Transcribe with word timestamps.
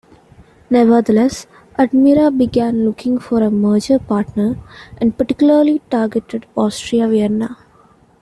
Nevertheless, 0.71 1.45
Admira 1.77 2.35
began 2.35 2.85
looking 2.85 3.19
for 3.19 3.43
a 3.43 3.51
merger 3.51 3.99
partner, 3.99 4.57
and 4.97 5.15
particularly 5.15 5.79
targeted 5.91 6.47
Austria 6.57 7.07
Vienna. 7.07 7.59